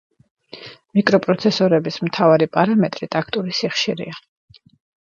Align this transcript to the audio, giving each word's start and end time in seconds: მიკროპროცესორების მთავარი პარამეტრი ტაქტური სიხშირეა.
მიკროპროცესორების 0.99 2.01
მთავარი 2.09 2.49
პარამეტრი 2.59 3.13
ტაქტური 3.19 3.57
სიხშირეა. 3.61 4.21